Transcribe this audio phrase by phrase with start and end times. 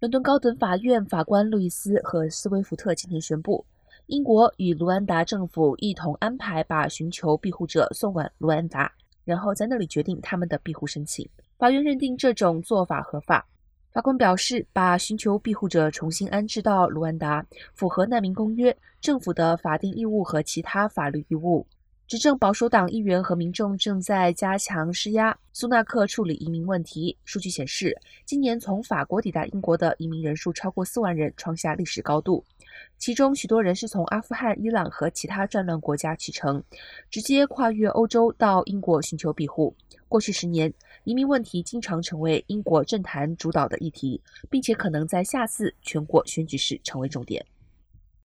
[0.00, 3.66] 伦敦高等法院法官路易斯和斯威夫特今天宣布，
[4.06, 8.92] 英国与卢安达政府一同安排把寻求庇护者送往卢安达，
[9.24, 11.28] 然后在那里决定他们的庇护申请。
[11.58, 13.44] 法院认定这种做法合法。
[13.90, 17.44] 法官表示，把寻求庇护者重新安置到卢安达
[17.74, 21.66] 符合难民公约、政府的法定义务和其他法律义务。
[22.08, 27.14] 执政保守党议员和民众正在加强施压，苏纳克处理移民问题。
[27.26, 27.94] 数据显示，
[28.24, 32.42] 今年从法国抵达英国的移民人数超过四万人，创下历史高度。
[32.96, 36.64] 其中许多人是从阿富汗、伊朗和其他战乱国家启程，
[37.10, 39.76] 直接跨越欧洲到英国寻求庇护。
[40.08, 40.72] 过去十年，
[41.04, 47.44] 移民问题经常成为英国政坛主导的议题，并且可能在下次全国选举时成为重点。